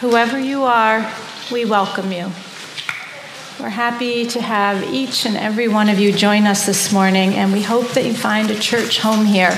[0.00, 1.12] Whoever you are,
[1.52, 2.32] we welcome you.
[3.60, 7.52] We're happy to have each and every one of you join us this morning, and
[7.52, 9.52] we hope that you find a church home here.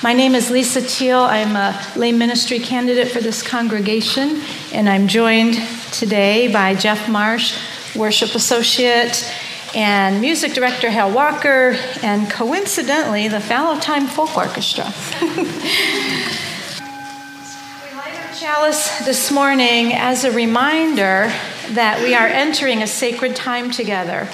[0.00, 1.18] My name is Lisa Teal.
[1.18, 4.42] I'm a lay ministry candidate for this congregation,
[4.72, 5.54] and I'm joined
[5.90, 7.58] today by Jeff Marsh,
[7.96, 9.28] worship associate,
[9.74, 14.94] and music director Hal Walker, and coincidentally, the Fallow Time Folk Orchestra.
[18.42, 21.30] chalice this morning as a reminder
[21.74, 24.28] that we are entering a sacred time together,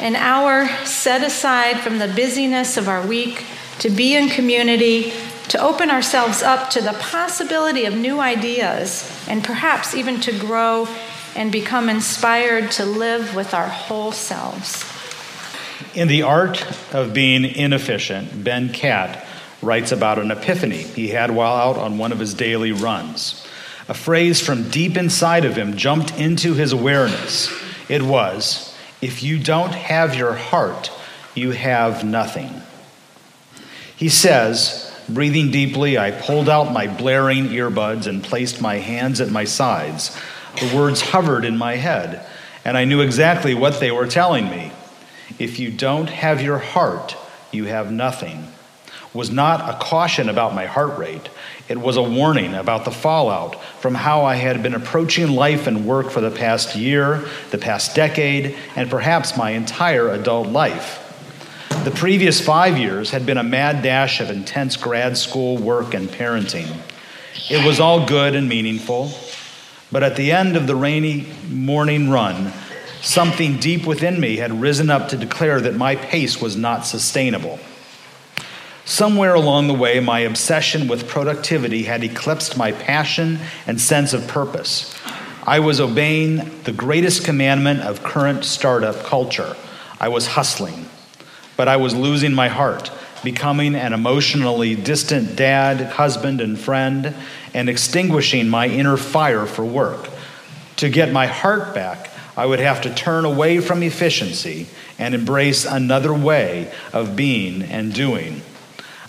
[0.00, 3.46] an hour set aside from the busyness of our week
[3.78, 5.12] to be in community,
[5.46, 10.88] to open ourselves up to the possibility of new ideas, and perhaps even to grow
[11.36, 14.84] and become inspired to live with our whole selves.
[15.94, 19.24] In The Art of Being Inefficient, Ben Katt
[19.62, 23.42] writes about an epiphany he had while out on one of his daily runs.
[23.88, 27.52] A phrase from deep inside of him jumped into his awareness.
[27.88, 30.90] It was, If you don't have your heart,
[31.34, 32.62] you have nothing.
[33.96, 39.30] He says, Breathing deeply, I pulled out my blaring earbuds and placed my hands at
[39.30, 40.18] my sides.
[40.60, 42.26] The words hovered in my head,
[42.64, 44.72] and I knew exactly what they were telling me.
[45.38, 47.16] If you don't have your heart,
[47.52, 48.48] you have nothing.
[49.12, 51.28] Was not a caution about my heart rate.
[51.68, 55.86] It was a warning about the fallout from how I had been approaching life and
[55.86, 61.00] work for the past year, the past decade, and perhaps my entire adult life.
[61.84, 66.08] The previous five years had been a mad dash of intense grad school work and
[66.08, 66.68] parenting.
[67.50, 69.10] It was all good and meaningful,
[69.90, 72.52] but at the end of the rainy morning run,
[73.00, 77.58] something deep within me had risen up to declare that my pace was not sustainable.
[78.84, 84.28] Somewhere along the way, my obsession with productivity had eclipsed my passion and sense of
[84.28, 84.94] purpose.
[85.46, 89.56] I was obeying the greatest commandment of current startup culture.
[89.98, 90.86] I was hustling,
[91.56, 92.90] but I was losing my heart,
[93.22, 97.14] becoming an emotionally distant dad, husband, and friend,
[97.54, 100.10] and extinguishing my inner fire for work.
[100.76, 104.66] To get my heart back, I would have to turn away from efficiency
[104.98, 108.42] and embrace another way of being and doing.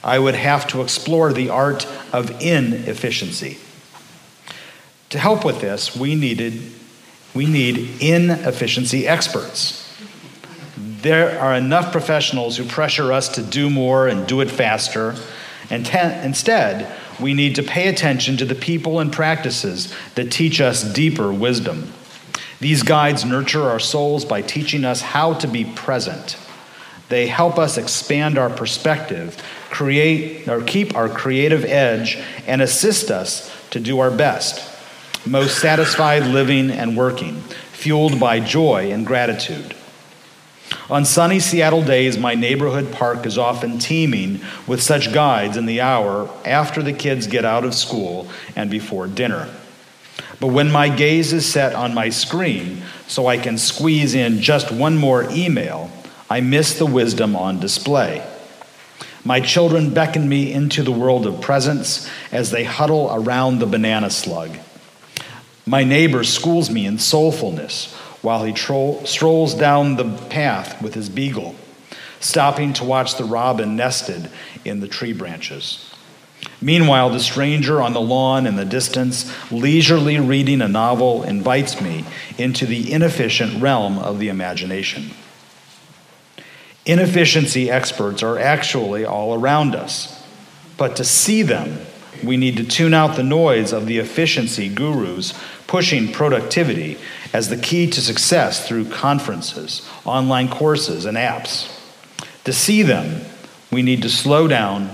[0.05, 3.57] I would have to explore the art of inefficiency.
[5.09, 6.71] To help with this, we needed
[7.33, 9.81] we need inefficiency experts.
[10.77, 15.15] There are enough professionals who pressure us to do more and do it faster.
[15.69, 16.89] And te- instead,
[17.19, 21.91] we need to pay attention to the people and practices that teach us deeper wisdom.
[22.61, 26.37] These guides nurture our souls by teaching us how to be present.
[27.09, 29.37] They help us expand our perspective
[29.75, 34.71] create or keep our creative edge and assist us to do our best,
[35.25, 37.41] most satisfied living and working,
[37.73, 39.75] fueled by joy and gratitude.
[40.89, 45.81] On sunny Seattle days, my neighborhood park is often teeming with such guides in the
[45.81, 49.53] hour after the kids get out of school and before dinner.
[50.39, 54.71] But when my gaze is set on my screen so I can squeeze in just
[54.71, 55.91] one more email,
[56.29, 58.25] I miss the wisdom on display.
[59.27, 64.11] My children beckon me into the world of presence as they huddle around the banana
[64.11, 64.59] slug.
[65.65, 67.91] My neighbor schools me in soulfulness
[68.21, 71.55] while he tro- strolls down the path with his beagle,
[72.19, 74.29] stopping to watch the robin nested
[74.63, 75.91] in the tree branches.
[76.61, 82.05] Meanwhile, the stranger on the lawn in the distance, leisurely reading a novel, invites me
[82.37, 85.09] into the inefficient realm of the imagination.
[86.85, 90.23] Inefficiency experts are actually all around us.
[90.77, 91.79] But to see them,
[92.23, 95.33] we need to tune out the noise of the efficiency gurus
[95.67, 96.97] pushing productivity
[97.33, 101.71] as the key to success through conferences, online courses, and apps.
[102.43, 103.25] To see them,
[103.71, 104.91] we need to slow down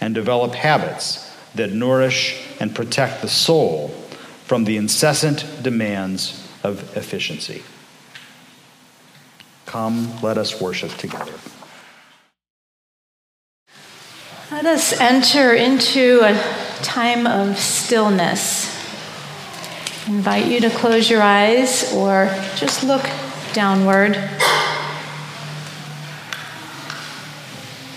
[0.00, 3.88] and develop habits that nourish and protect the soul
[4.44, 7.62] from the incessant demands of efficiency.
[9.74, 11.32] Come, let us worship together.
[14.52, 16.40] Let us enter into a
[16.84, 18.68] time of stillness.
[20.06, 23.02] I invite you to close your eyes or just look
[23.52, 24.14] downward.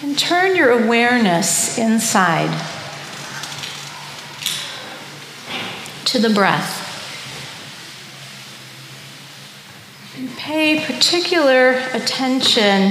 [0.02, 2.50] And turn your awareness inside
[6.06, 6.77] to the breath.
[10.48, 12.90] Pay particular attention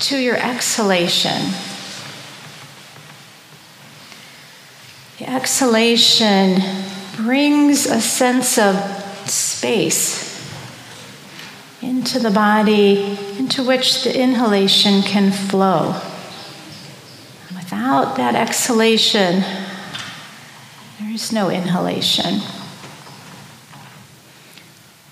[0.00, 1.52] to your exhalation.
[5.18, 6.62] The exhalation
[7.16, 8.76] brings a sense of
[9.28, 10.26] space
[11.82, 15.88] into the body into which the inhalation can flow.
[17.54, 19.40] Without that exhalation,
[20.98, 22.40] there is no inhalation.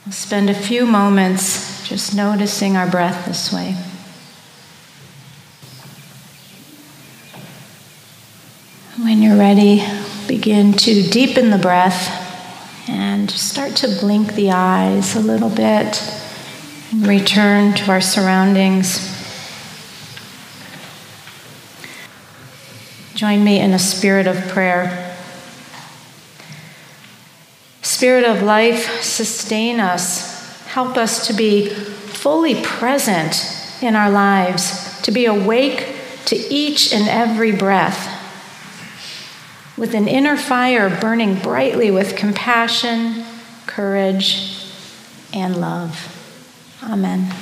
[0.08, 3.76] We'll spend a few moments just noticing our breath this way.
[9.04, 9.84] When you're ready,
[10.26, 16.02] begin to deepen the breath and start to blink the eyes a little bit
[16.90, 19.14] and return to our surroundings.
[23.14, 25.07] Join me in a spirit of prayer.
[27.98, 30.64] Spirit of life, sustain us.
[30.66, 33.52] Help us to be fully present
[33.82, 35.96] in our lives, to be awake
[36.26, 38.06] to each and every breath,
[39.76, 43.24] with an inner fire burning brightly with compassion,
[43.66, 44.64] courage,
[45.32, 46.78] and love.
[46.84, 47.34] Amen.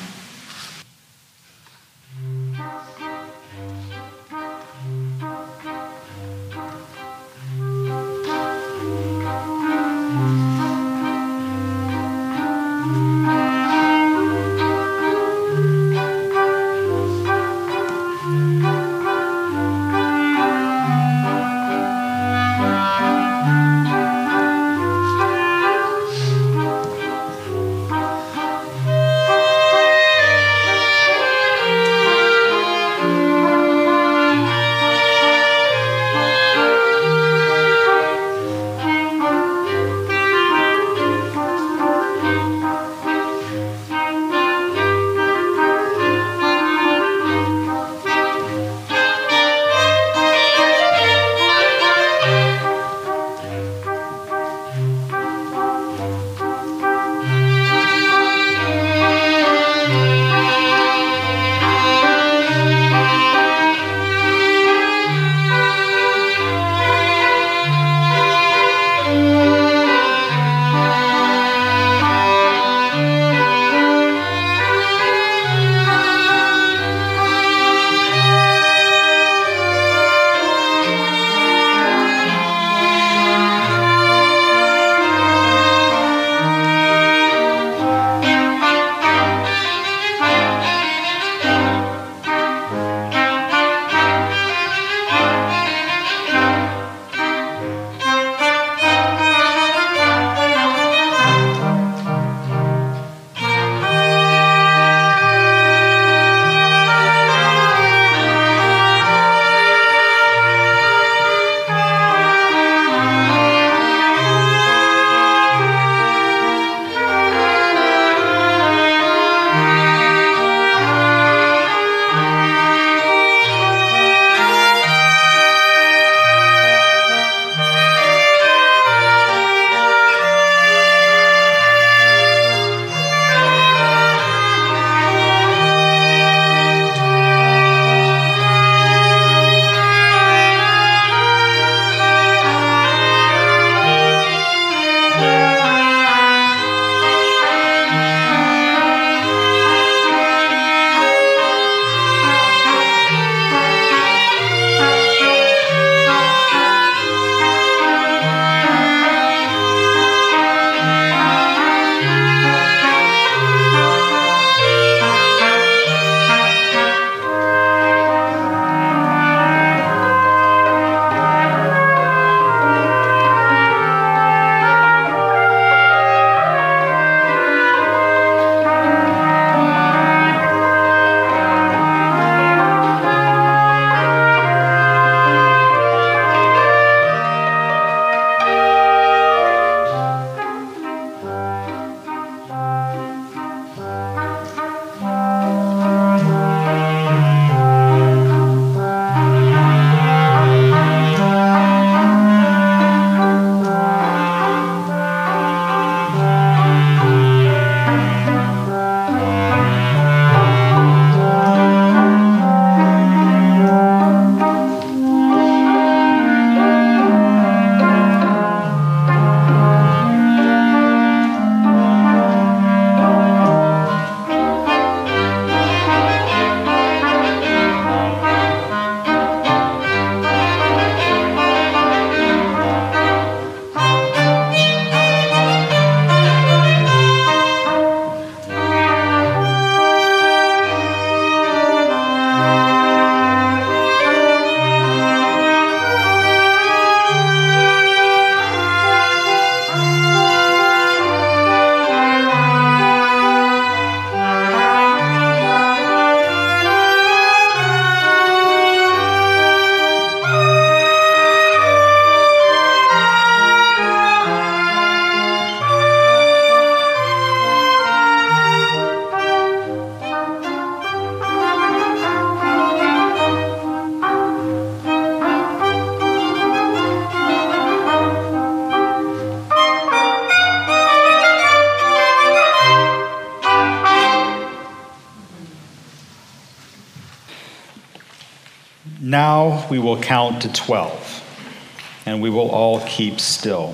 [289.97, 293.73] Will count to 12, and we will all keep still.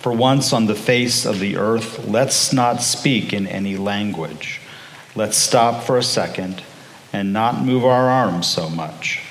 [0.00, 4.60] For once on the face of the earth, let's not speak in any language.
[5.14, 6.62] Let's stop for a second
[7.12, 9.22] and not move our arms so much.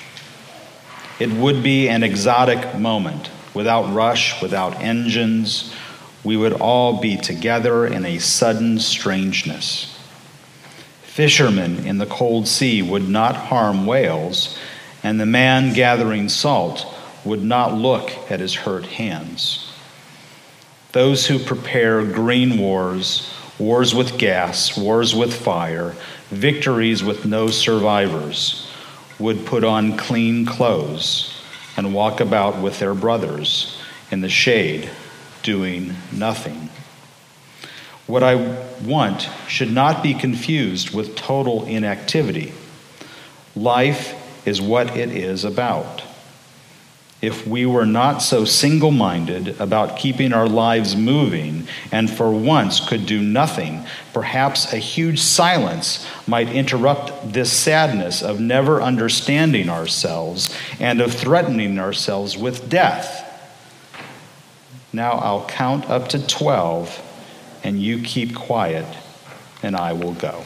[1.18, 5.74] It would be an exotic moment, without rush, without engines.
[6.24, 9.98] We would all be together in a sudden strangeness.
[11.02, 14.56] Fishermen in the cold sea would not harm whales,
[15.02, 16.86] and the man gathering salt
[17.24, 19.72] would not look at his hurt hands.
[20.92, 25.94] Those who prepare green wars, wars with gas, wars with fire,
[26.30, 28.68] victories with no survivors,
[29.18, 31.36] would put on clean clothes
[31.76, 33.78] and walk about with their brothers
[34.10, 34.90] in the shade,
[35.42, 36.68] doing nothing.
[38.06, 38.34] What I
[38.82, 42.52] want should not be confused with total inactivity.
[43.54, 46.02] Life is what it is about
[47.22, 52.80] if we were not so single minded about keeping our lives moving and for once
[52.80, 60.56] could do nothing, perhaps a huge silence might interrupt this sadness of never understanding ourselves
[60.78, 63.26] and of threatening ourselves with death.
[64.92, 68.86] Now I'll count up to 12, and you keep quiet,
[69.62, 70.42] and I will go.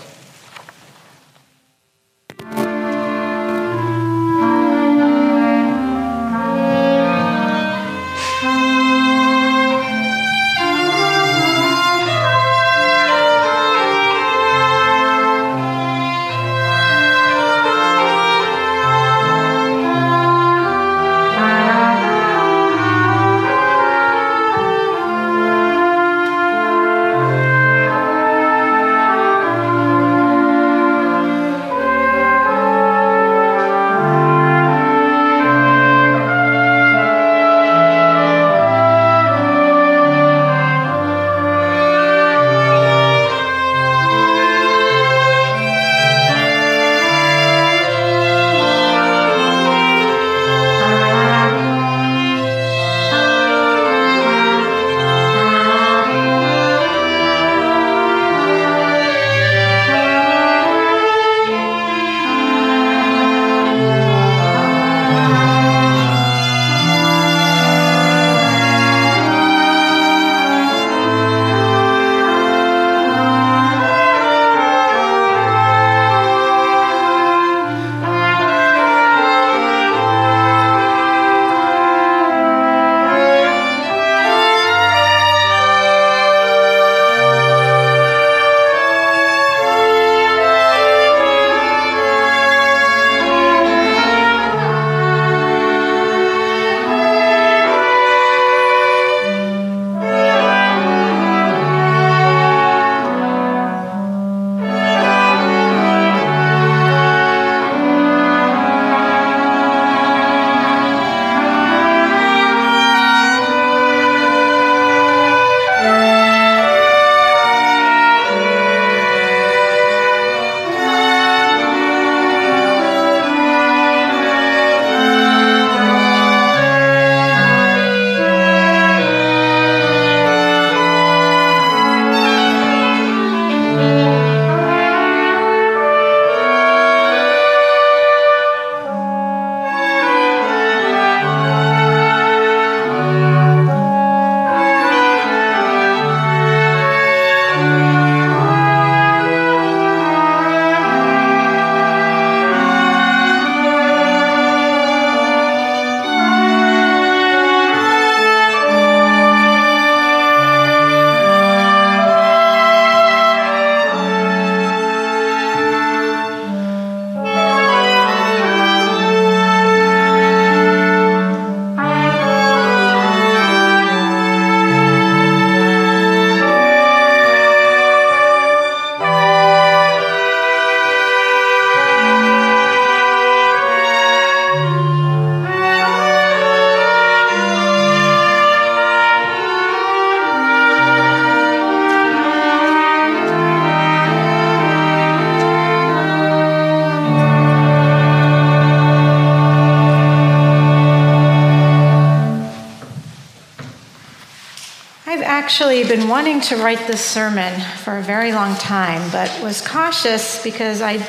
[205.45, 210.43] Actually been wanting to write this sermon for a very long time, but was cautious
[210.43, 211.07] because I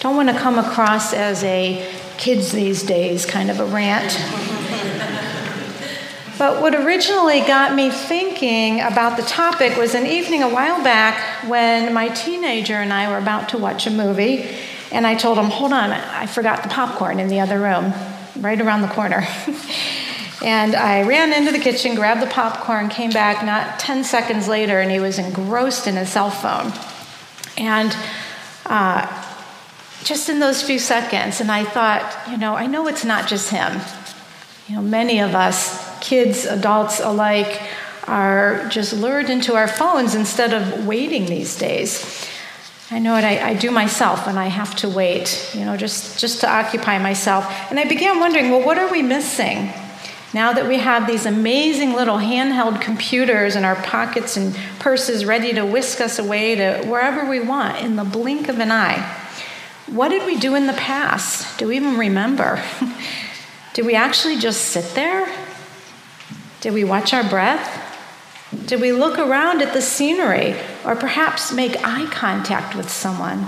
[0.00, 4.12] don't want to come across as a kids these days kind of a rant.
[6.36, 11.46] But what originally got me thinking about the topic was an evening a while back
[11.46, 14.48] when my teenager and I were about to watch a movie,
[14.90, 17.92] and I told him, Hold on, I forgot the popcorn in the other room,
[18.42, 19.26] right around the corner.
[20.42, 24.80] and I ran into the kitchen, grabbed the popcorn, came back not 10 seconds later,
[24.80, 26.72] and he was engrossed in his cell phone.
[27.58, 27.94] And
[28.64, 29.06] uh,
[30.02, 33.50] just in those few seconds, and I thought, you know, I know it's not just
[33.50, 33.80] him.
[34.66, 37.60] You know, many of us kids, adults alike,
[38.06, 42.26] are just lured into our phones instead of waiting these days.
[42.90, 46.18] I know what I, I, do myself when I have to wait, you know, just,
[46.18, 47.46] just to occupy myself.
[47.70, 49.72] And I began wondering, well, what are we missing?
[50.32, 55.52] Now that we have these amazing little handheld computers in our pockets and purses ready
[55.54, 59.16] to whisk us away to wherever we want in the blink of an eye,
[59.86, 61.58] what did we do in the past?
[61.58, 62.62] Do we even remember?
[63.74, 65.28] did we actually just sit there
[66.60, 67.86] did we watch our breath?
[68.66, 73.46] Did we look around at the scenery or perhaps make eye contact with someone?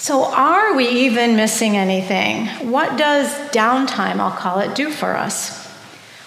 [0.00, 2.46] So, are we even missing anything?
[2.70, 5.70] What does downtime, I'll call it, do for us?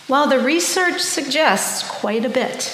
[0.07, 2.71] Well, the research suggests quite a bit.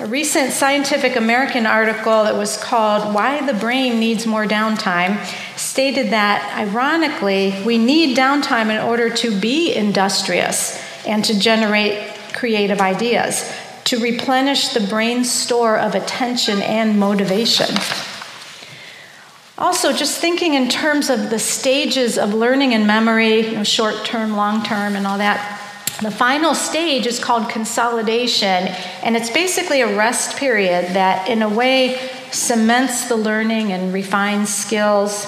[0.00, 5.22] A recent Scientific American article that was called Why the Brain Needs More Downtime
[5.58, 12.80] stated that, ironically, we need downtime in order to be industrious and to generate creative
[12.80, 13.52] ideas,
[13.84, 17.76] to replenish the brain's store of attention and motivation.
[19.58, 24.04] Also, just thinking in terms of the stages of learning and memory, you know, short
[24.04, 25.56] term, long term, and all that.
[26.00, 28.68] The final stage is called consolidation,
[29.02, 31.98] and it's basically a rest period that, in a way,
[32.30, 35.26] cements the learning and refines skills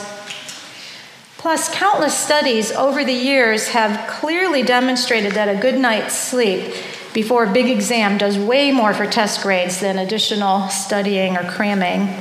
[1.41, 6.75] Plus, countless studies over the years have clearly demonstrated that a good night's sleep
[7.15, 12.15] before a big exam does way more for test grades than additional studying or cramming.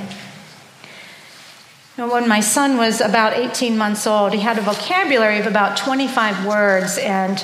[1.99, 6.45] When my son was about 18 months old, he had a vocabulary of about 25
[6.45, 7.43] words, and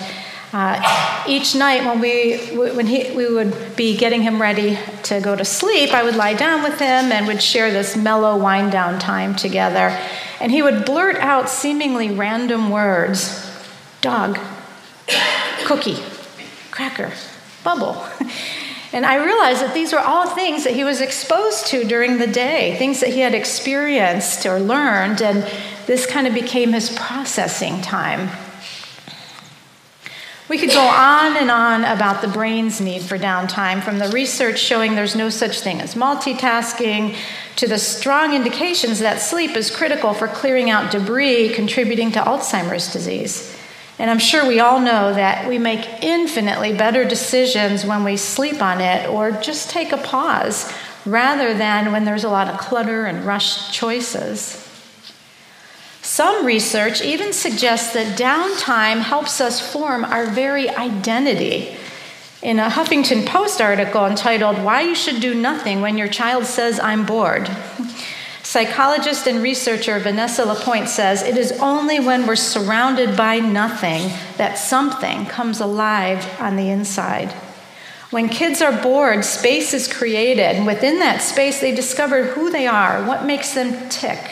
[0.53, 5.35] uh, each night when we when he, we would be getting him ready to go
[5.35, 8.97] to sleep, I would lie down with him and would share this mellow wind down
[8.97, 9.89] time together
[10.39, 13.41] and he would blurt out seemingly random words
[14.01, 14.37] dog,
[15.65, 15.97] cookie,
[16.71, 17.11] cracker,
[17.63, 18.05] bubble.
[18.95, 22.27] And I realized that these were all things that he was exposed to during the
[22.27, 25.45] day, things that he had experienced or learned, and
[25.85, 28.29] this kind of became his processing time.
[30.47, 34.59] We could go on and on about the brain's need for downtime, from the research
[34.59, 37.17] showing there's no such thing as multitasking
[37.57, 42.93] to the strong indications that sleep is critical for clearing out debris contributing to Alzheimer's
[42.93, 43.54] disease.
[43.97, 48.61] And I'm sure we all know that we make infinitely better decisions when we sleep
[48.61, 50.71] on it or just take a pause
[51.05, 54.61] rather than when there's a lot of clutter and rushed choices.
[56.01, 61.77] Some research even suggests that downtime helps us form our very identity
[62.41, 66.79] in a Huffington Post article entitled Why You Should Do Nothing When Your Child Says
[66.79, 67.49] I'm Bored.
[68.55, 74.57] Psychologist and researcher Vanessa LaPointe says it is only when we're surrounded by nothing that
[74.57, 77.33] something comes alive on the inside.
[78.11, 82.65] When kids are bored, space is created, and within that space, they discover who they
[82.65, 84.31] are, what makes them tick,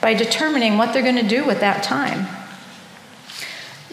[0.00, 2.28] by determining what they're going to do with that time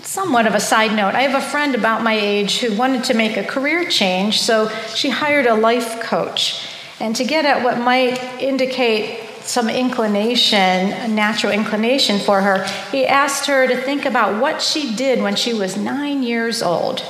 [0.04, 1.16] somewhat of a side note.
[1.16, 4.68] I have a friend about my age who wanted to make a career change, so
[4.94, 6.68] she hired a life coach.
[7.00, 13.06] And to get at what might indicate some inclination, a natural inclination for her, he
[13.06, 17.04] asked her to think about what she did when she was nine years old.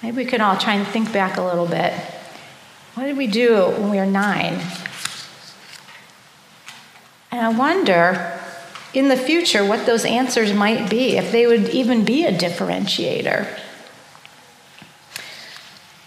[0.00, 1.92] Maybe we can all try and think back a little bit.
[2.94, 4.60] What did we do when we were nine?
[7.32, 8.40] And I wonder
[8.94, 13.48] in the future what those answers might be, if they would even be a differentiator.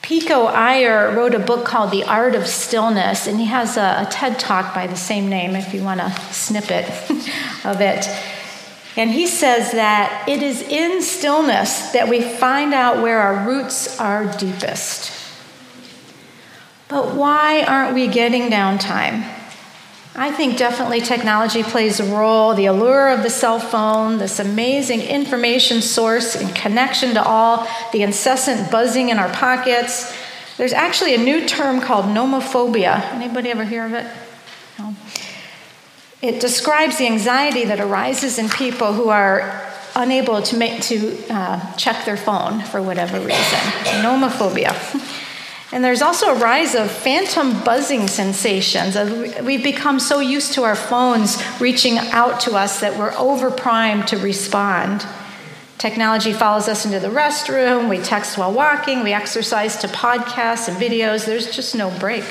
[0.09, 4.07] Pico Iyer wrote a book called The Art of Stillness, and he has a, a
[4.09, 6.85] TED talk by the same name if you want a snippet
[7.63, 8.09] of it.
[8.97, 13.99] And he says that it is in stillness that we find out where our roots
[13.99, 15.11] are deepest.
[16.87, 19.38] But why aren't we getting downtime?
[20.15, 22.53] I think definitely technology plays a role.
[22.53, 28.01] The allure of the cell phone, this amazing information source and connection to all, the
[28.01, 30.13] incessant buzzing in our pockets.
[30.57, 33.01] There's actually a new term called nomophobia.
[33.13, 34.05] Anybody ever hear of it?
[34.77, 34.95] No.
[36.21, 41.73] It describes the anxiety that arises in people who are unable to make to uh,
[41.75, 43.59] check their phone for whatever reason.
[44.01, 44.75] Nomophobia.
[45.71, 48.95] And there's also a rise of phantom buzzing sensations.
[48.95, 54.07] Uh, we've become so used to our phones reaching out to us that we're overprimed
[54.07, 55.05] to respond.
[55.77, 60.75] Technology follows us into the restroom, we text while walking, we exercise to podcasts and
[60.75, 61.25] videos.
[61.25, 62.25] There's just no break.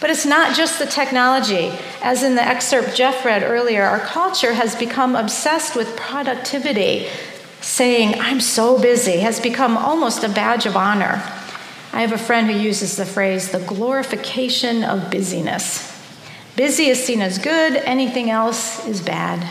[0.00, 1.72] But it's not just the technology.
[2.02, 7.08] As in the excerpt Jeff read earlier, our culture has become obsessed with productivity.
[7.62, 11.22] Saying, I'm so busy, has become almost a badge of honor.
[11.96, 15.98] I have a friend who uses the phrase, the glorification of busyness.
[16.54, 19.48] Busy is seen as good, anything else is bad.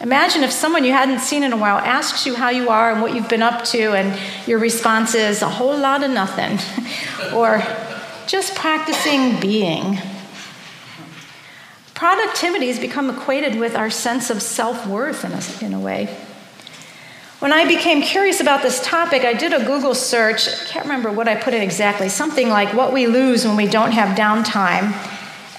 [0.00, 3.02] Imagine if someone you hadn't seen in a while asks you how you are and
[3.02, 6.58] what you've been up to, and your response is a whole lot of nothing.
[7.34, 7.62] or
[8.26, 9.98] just practicing being.
[11.92, 16.16] Productivity has become equated with our sense of self worth in a, in a way.
[17.38, 20.48] When I became curious about this topic, I did a Google search.
[20.48, 23.68] I can't remember what I put in exactly, something like what we lose when we
[23.68, 24.92] don't have downtime.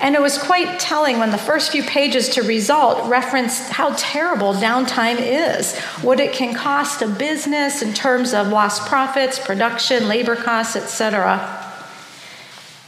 [0.02, 4.54] And it was quite telling when the first few pages to result referenced how terrible
[4.54, 10.36] downtime is, what it can cost a business in terms of lost profits, production, labor
[10.36, 11.69] costs, etc.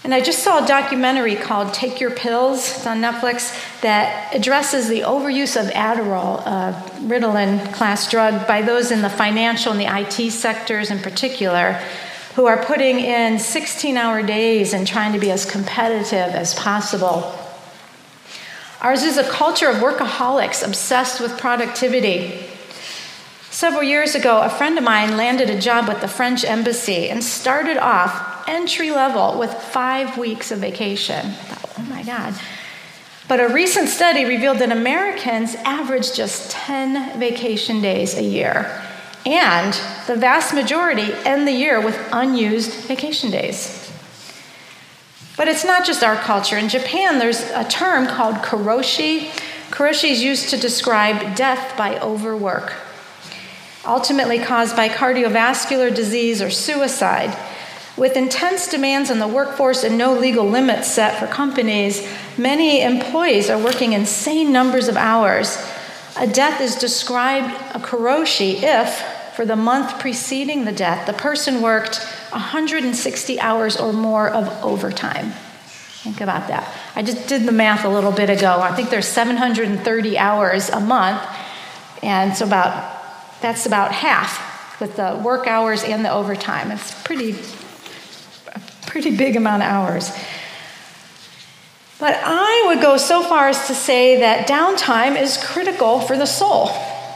[0.03, 4.87] And I just saw a documentary called Take Your Pills, it's on Netflix, that addresses
[4.89, 9.85] the overuse of Adderall, a Ritalin class drug, by those in the financial and the
[9.85, 11.73] IT sectors in particular,
[12.35, 17.37] who are putting in 16 hour days and trying to be as competitive as possible.
[18.81, 22.50] Ours is a culture of workaholics obsessed with productivity.
[23.51, 27.21] Several years ago, a friend of mine landed a job with the French embassy and
[27.21, 31.31] started off entry level with five weeks of vacation.
[31.31, 32.33] Thought, oh my God.
[33.27, 38.81] But a recent study revealed that Americans average just 10 vacation days a year.
[39.25, 39.73] And
[40.07, 43.91] the vast majority end the year with unused vacation days.
[45.35, 46.57] But it's not just our culture.
[46.57, 49.29] In Japan, there's a term called karoshi.
[49.71, 52.73] Karoshi is used to describe death by overwork,
[53.85, 57.37] ultimately caused by cardiovascular disease or suicide.
[57.97, 63.49] With intense demands on the workforce and no legal limits set for companies, many employees
[63.49, 65.57] are working insane numbers of hours.
[66.17, 71.61] A death is described a karoshi if, for the month preceding the death, the person
[71.61, 71.97] worked
[72.31, 75.31] 160 hours or more of overtime.
[76.03, 76.73] Think about that.
[76.95, 78.59] I just did the math a little bit ago.
[78.59, 81.21] I think there's 730 hours a month,
[82.01, 83.00] and so about
[83.41, 86.71] that's about half with the work hours and the overtime.
[86.71, 87.35] It's pretty
[88.53, 90.11] a pretty big amount of hours.
[91.99, 96.25] But I would go so far as to say that downtime is critical for the
[96.25, 96.67] soul,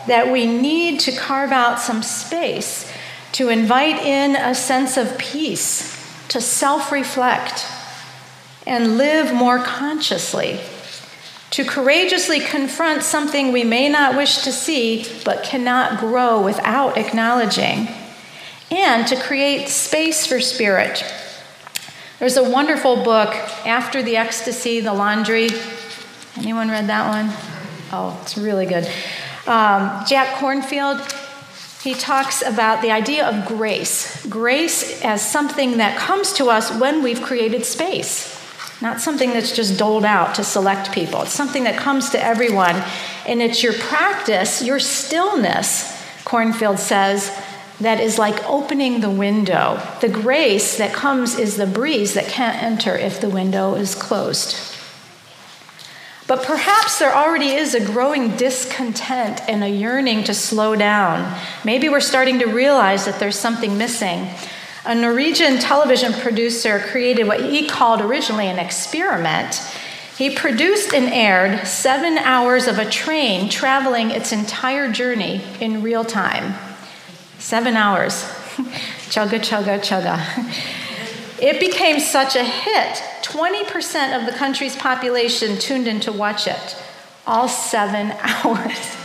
[0.08, 2.92] that we need to carve out some space
[3.32, 5.92] to invite in a sense of peace,
[6.30, 7.66] to self reflect,
[8.68, 10.60] and live more consciously,
[11.56, 17.90] to courageously confront something we may not wish to see but cannot grow without acknowledging,
[18.72, 21.04] and to create space for spirit
[22.18, 23.36] there's a wonderful book,
[23.68, 25.50] After the Ecstasy, The Laundry.
[26.38, 27.30] Anyone read that one?
[27.92, 28.86] Oh, it's really good.
[29.46, 31.02] Um, Jack Kornfield,
[31.84, 34.26] he talks about the idea of grace.
[34.28, 38.34] Grace as something that comes to us when we've created space,
[38.82, 41.22] not something that's just doled out to select people.
[41.22, 42.84] It's something that comes to everyone,
[43.28, 45.92] and it's your practice, your stillness,
[46.26, 47.32] Kornfield says,
[47.80, 49.82] that is like opening the window.
[50.02, 54.56] The grace that comes is the breeze that can't enter if the window is closed.
[56.28, 61.40] But perhaps there already is a growing discontent and a yearning to slow down.
[61.64, 64.28] Maybe we're starting to realize that there's something missing.
[64.86, 69.56] A Norwegian television producer created what he called originally an experiment.
[70.16, 76.06] He produced and aired seven hours of a train traveling its entire journey in real
[76.06, 76.54] time.
[77.40, 78.14] Seven hours.
[79.10, 80.22] chugga, chugga, chugga.
[81.42, 83.02] It became such a hit.
[83.24, 86.84] 20% of the country's population tuned in to watch it.
[87.26, 88.96] All seven hours.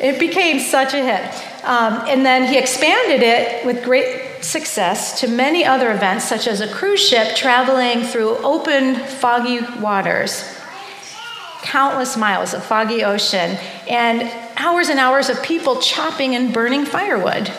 [0.00, 1.64] It became such a hit.
[1.64, 6.60] Um, and then he expanded it with great success to many other events, such as
[6.60, 10.44] a cruise ship traveling through open, foggy waters,
[11.62, 17.52] countless miles of foggy ocean, and hours and hours of people chopping and burning firewood.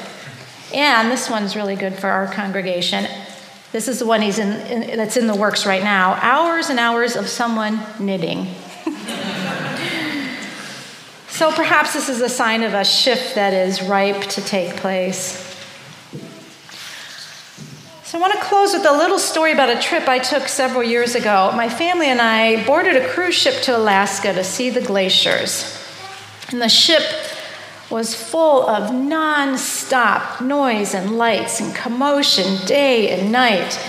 [0.74, 3.08] And this one's really good for our congregation.
[3.72, 6.14] This is the one he's in, in that's in the works right now.
[6.22, 8.48] Hours and hours of someone knitting.
[11.38, 15.47] So perhaps this is a sign of a shift that is ripe to take place.
[18.18, 21.14] I want to close with a little story about a trip I took several years
[21.14, 21.52] ago.
[21.56, 25.80] My family and I boarded a cruise ship to Alaska to see the glaciers.
[26.50, 27.04] And the ship
[27.92, 33.80] was full of non-stop noise and lights and commotion day and night.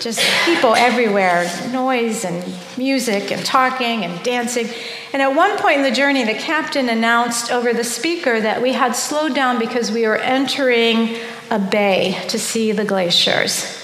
[0.00, 2.44] Just people everywhere, noise and
[2.76, 4.68] music and talking and dancing.
[5.12, 8.74] And at one point in the journey, the captain announced over the speaker that we
[8.74, 11.16] had slowed down because we were entering
[11.50, 13.82] a bay to see the glaciers.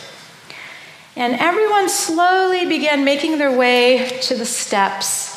[1.17, 5.32] And everyone slowly began making their way to the steps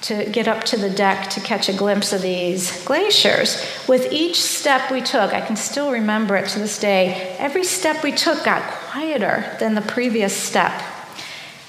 [0.00, 3.64] to get up to the deck to catch a glimpse of these glaciers.
[3.88, 8.04] With each step we took, I can still remember it to this day, every step
[8.04, 10.72] we took got quieter than the previous step.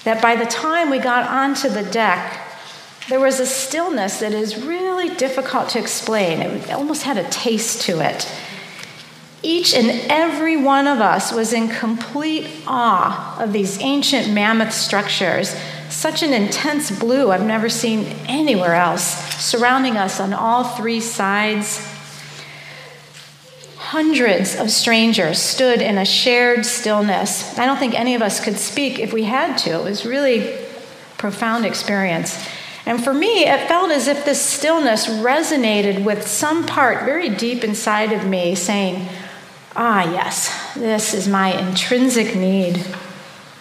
[0.03, 2.45] That by the time we got onto the deck,
[3.09, 6.41] there was a stillness that is really difficult to explain.
[6.41, 8.31] It almost had a taste to it.
[9.41, 15.55] Each and every one of us was in complete awe of these ancient mammoth structures
[15.89, 19.03] such an intense blue I've never seen anywhere else,
[19.35, 21.85] surrounding us on all three sides.
[23.77, 27.57] Hundreds of strangers stood in a shared stillness.
[27.57, 29.79] I don't think any of us could speak if we had to.
[29.79, 30.55] It was really
[31.17, 32.47] profound experience.
[32.85, 37.63] And for me, it felt as if this stillness resonated with some part very deep
[37.63, 39.07] inside of me saying,
[39.75, 42.83] Ah, yes, this is my intrinsic need.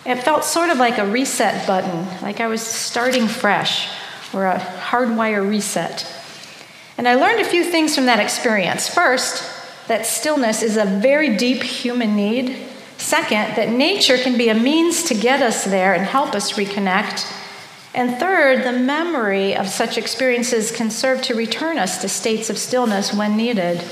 [0.08, 3.90] It felt sort of like a reset button, like I was starting fresh
[4.32, 6.10] or a hardwire reset.
[6.96, 8.88] And I learned a few things from that experience.
[8.88, 9.44] First,
[9.86, 12.56] that stillness is a very deep human need.
[12.96, 17.30] Second, that nature can be a means to get us there and help us reconnect.
[17.94, 22.56] And third, the memory of such experiences can serve to return us to states of
[22.56, 23.82] stillness when needed.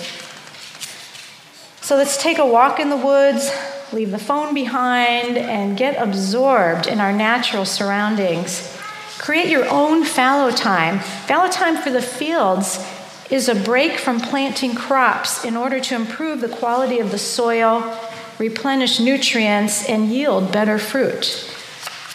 [1.82, 3.50] So let's take a walk in the woods,
[3.92, 8.76] leave the phone behind, and get absorbed in our natural surroundings.
[9.18, 11.00] Create your own fallow time.
[11.00, 12.84] Fallow time for the fields
[13.30, 17.98] is a break from planting crops in order to improve the quality of the soil,
[18.38, 21.52] replenish nutrients, and yield better fruit.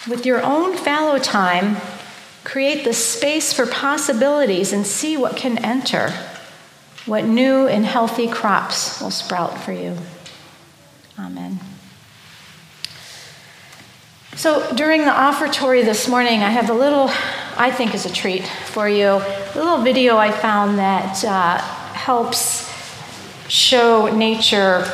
[0.09, 1.77] With your own fallow time,
[2.43, 6.11] create the space for possibilities and see what can enter,
[7.05, 9.97] what new and healthy crops will sprout for you.
[11.19, 11.59] Amen.
[14.35, 17.09] So during the offertory this morning, I have a little,
[17.57, 22.71] I think is a treat for you, a little video I found that uh, helps
[23.49, 24.85] show nature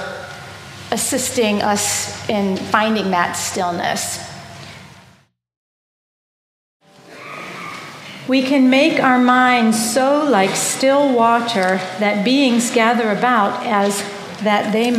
[0.91, 4.25] assisting us in finding that stillness.
[8.27, 14.01] We can make our minds so like still water that beings gather about as
[14.43, 14.91] that they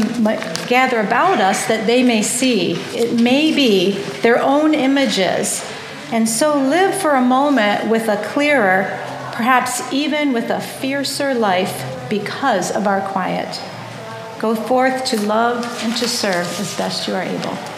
[0.66, 2.72] gather about us that they may see.
[2.94, 5.64] It may be their own images.
[6.10, 8.98] And so live for a moment with a clearer,
[9.32, 13.60] perhaps even with a fiercer life because of our quiet.
[14.38, 17.77] Go forth to love and to serve as best you are able.